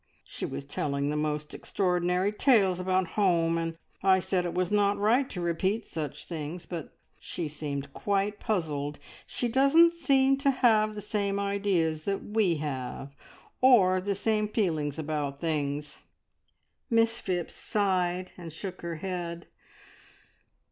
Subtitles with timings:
[0.25, 4.97] She was telling the most extraordinary tales about home, and I said it was not
[4.97, 8.97] right to repeat such things, but she seemed quite puzzled.
[9.27, 13.15] She doesn't seem to have the same ideas that we have,
[13.61, 16.01] or the same feelings about things."
[16.89, 19.45] Miss Phipps sighed, and shook her head.